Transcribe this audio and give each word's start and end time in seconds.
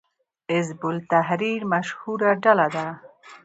حزب 0.51 0.81
التحریر 0.93 1.61
مشهوره 1.73 2.31
ډله 2.43 2.67
ده 2.75 2.85